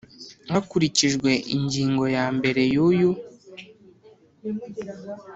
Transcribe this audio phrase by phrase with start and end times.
[0.51, 3.11] hakurikijwe ingingo yambere y uyu